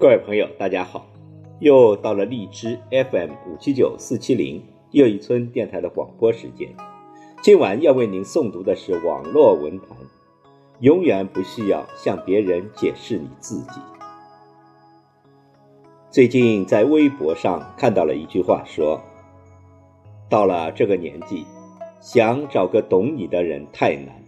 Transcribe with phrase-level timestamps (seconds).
[0.00, 1.06] 各位朋友，大家好！
[1.60, 6.74] 又到了荔枝 FM 五七九四七零又一村电台的广播时间。
[7.42, 9.96] 今晚要为您诵读的是网络文坛。
[10.80, 13.80] 永远不需要向别人解释你自己。
[16.10, 18.98] 最近在微博上看到了一句话，说
[20.30, 21.44] ：“到了这个年纪，
[22.00, 24.24] 想找个懂你的人太难。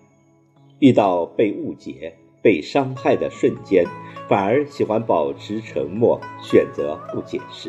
[0.79, 3.87] 遇到被误解、被伤害的瞬间。”
[4.29, 7.69] 反而喜欢保持沉默，选择不解释，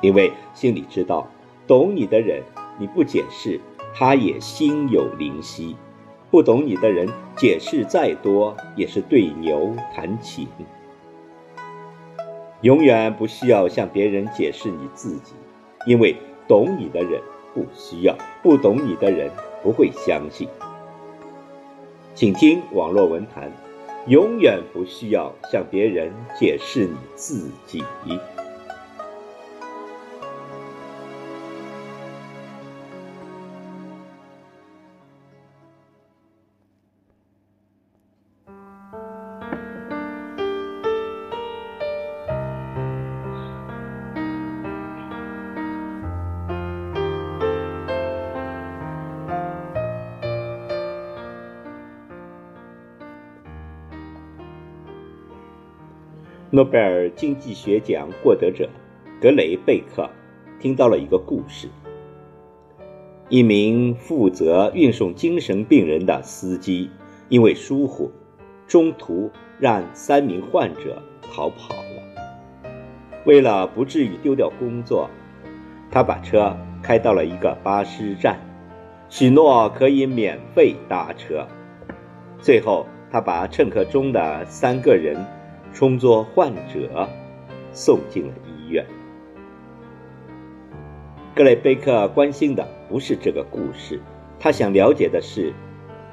[0.00, 1.26] 因为心里知道，
[1.66, 2.44] 懂你的人，
[2.78, 3.58] 你不解释，
[3.92, 5.74] 他也心有灵犀；
[6.30, 10.46] 不懂你的人，解释再多也是对牛弹琴。
[12.60, 15.32] 永远不需要向别人解释你自己，
[15.86, 16.14] 因为
[16.46, 17.20] 懂你的人
[17.52, 19.28] 不需要，不懂你的人
[19.62, 20.46] 不会相信。
[22.18, 23.48] 请听网络文坛。
[24.08, 27.84] 永远不需要向别人解释你自己。
[56.50, 58.70] 诺贝尔经济学奖获得者
[59.20, 60.08] 格雷贝克
[60.58, 61.68] 听到了一个故事：
[63.28, 66.88] 一名负责运送精神病人的司机
[67.28, 68.10] 因为疏忽，
[68.66, 72.70] 中途让三名患者逃跑了。
[73.26, 75.10] 为了不至于丢掉工作，
[75.90, 78.40] 他把车开到了一个巴士站，
[79.10, 81.46] 许诺可以免费搭车。
[82.40, 85.14] 最后，他把乘客中的三个人。
[85.78, 87.08] 充作患者，
[87.70, 88.84] 送进了医院。
[91.36, 94.00] 格雷贝克关心的不是这个故事，
[94.40, 95.54] 他想了解的是，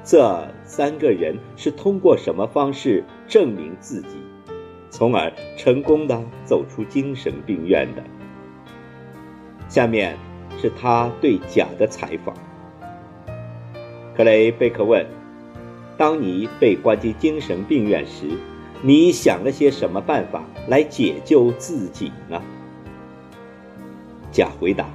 [0.04, 4.18] 这三个人是通过什么方式证明自己，
[4.88, 8.04] 从而成功的走出精神病院的。
[9.66, 10.16] 下面
[10.58, 12.36] 是他对甲的采访。
[14.14, 15.04] 克雷贝克问
[15.98, 18.28] ：“当你被关进精神病院时？”
[18.82, 22.40] 你想了些什么办法来解救自己呢？
[24.30, 24.86] 甲回答：“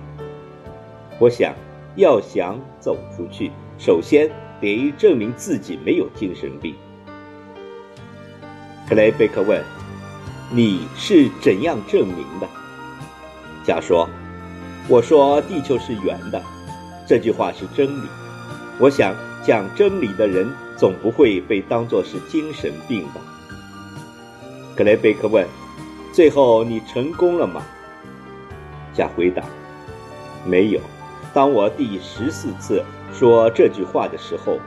[1.20, 1.54] 我想
[1.96, 6.76] 要想走出去，首先得证明自己没有精神病。”
[8.88, 9.64] 克雷贝克问
[10.54, 12.48] ：“你是怎样证明的？”
[13.66, 14.08] 甲说
[14.88, 16.42] ：“我说地球是圆的，
[17.08, 18.08] 这句话是真理。
[18.80, 23.22] 我想讲真理的人总不会被当作是精神病吧。”
[24.82, 25.46] 格雷贝克问
[26.12, 27.62] ：“最后你成功了吗？”
[28.92, 29.44] 甲回答
[30.44, 30.80] ：“没有。
[31.36, 32.84] 当我第十四次
[33.14, 34.58] 说这句话的时候，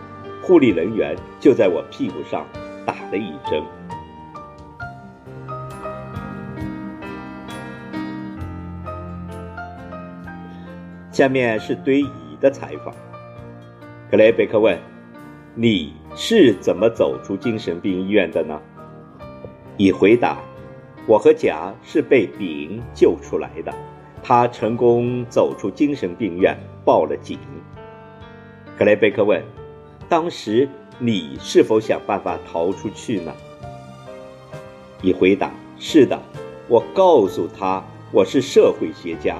[0.40, 2.46] 护理人员就在我屁股上
[2.86, 3.60] 打了一针。”
[11.10, 12.08] 下面是对乙
[12.40, 12.94] 的采访。
[14.08, 14.78] 格雷贝克问
[15.56, 18.56] ：“你是怎么走出精神病医院的呢？”
[19.76, 20.38] 乙回答
[21.04, 23.74] ：“我和甲是被丙救出来的，
[24.22, 27.38] 他成功走出精神病院，报了警。”
[28.78, 29.42] 克雷贝克问
[30.08, 30.68] ：“当时
[31.00, 33.32] 你是否想办法逃出去呢？”
[35.02, 36.16] 乙回答：“是的，
[36.68, 37.82] 我告诉他
[38.12, 39.36] 我是社会学家，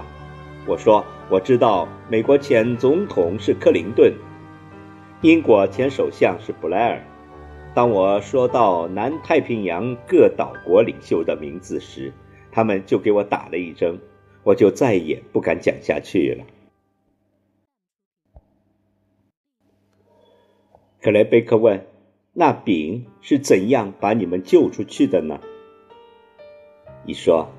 [0.67, 4.13] 我说我知道美国前总统是克林顿，
[5.21, 7.01] 英国前首相是布莱尔。”
[7.75, 12.13] 当我说到南太平洋各岛国领袖的名字时，
[12.53, 13.99] 他们就给我打了一针，
[14.45, 16.45] 我就再也不敢讲下去了。
[21.03, 21.85] 克雷贝克问
[22.33, 25.41] ：“那丙是怎样把你们救出去的呢？”
[27.05, 27.51] 一说：“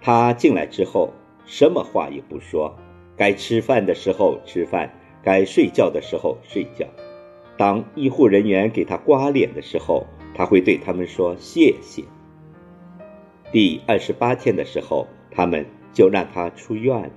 [0.00, 1.12] 他进来之后，
[1.44, 2.74] 什么话也不说，
[3.14, 4.90] 该吃饭的时候吃饭，
[5.22, 6.86] 该睡觉的时候睡觉。”
[7.56, 12.02] 当医护人员给他刮脸的时候，他会对他们说谢谢。
[13.52, 17.10] 第二十八天的时候，他们就让他出院了。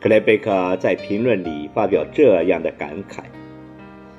[0.00, 3.24] 克莱贝克在评论里发表这样的感慨：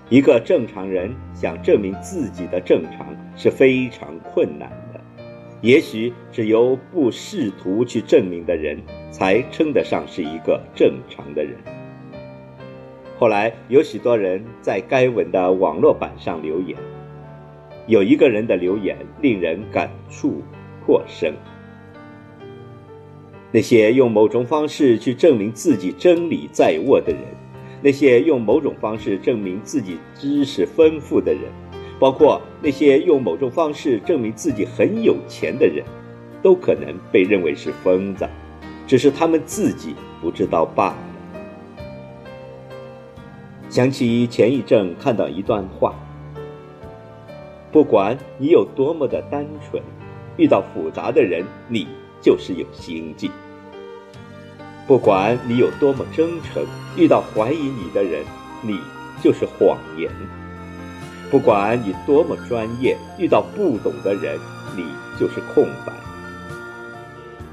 [0.10, 4.85] 一个正常人想证明自己的正常是非常困难的，
[5.66, 8.78] 也许只有不试图去证明的人，
[9.10, 11.56] 才称得上是一个正常的人。
[13.18, 16.78] 后来有许多人在该文的网络版上留言，
[17.88, 20.44] 有一个人的留言令人感触
[20.86, 21.34] 颇深。
[23.52, 27.22] 那些用某种方式去证明自己真理在握的人，
[27.82, 31.42] 那些用某种方式证明自己知识丰富的人，
[32.00, 35.84] 包括那些用某种方式证明自己很有钱的人，
[36.42, 38.28] 都可能被认为是疯子，
[38.86, 40.98] 只是他们自己不知道罢了。
[43.70, 45.94] 想起前一阵看到一段话：
[47.72, 49.82] 不管你有多么的单纯，
[50.38, 51.88] 遇到复杂的人，你
[52.22, 53.32] 就是有心计。
[54.88, 56.64] 不管你有多么真诚，
[56.96, 58.24] 遇到怀疑你的人，
[58.62, 58.80] 你
[59.22, 60.10] 就是谎言；
[61.30, 64.40] 不管你多么专业，遇到不懂的人，
[64.76, 64.86] 你
[65.20, 65.94] 就是空白。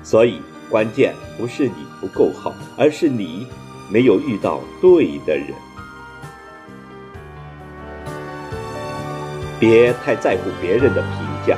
[0.02, 3.46] 所以，关键不是你不够好，而是你
[3.90, 5.48] 没有遇到对的人。
[9.58, 11.56] 别太在乎别人的评价，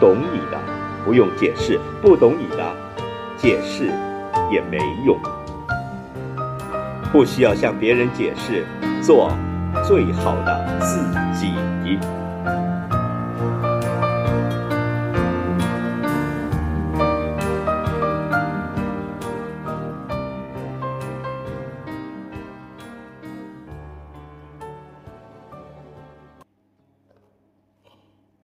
[0.00, 0.58] 懂你的
[1.04, 2.76] 不用解释，不懂你的
[3.36, 3.92] 解释。
[4.52, 5.16] 也没用，
[7.12, 8.66] 不需要向别人解释，
[9.00, 9.30] 做
[9.86, 11.19] 最好的自己。
[11.90, 12.19] you